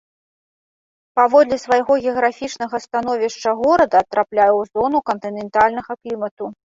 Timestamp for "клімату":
6.01-6.51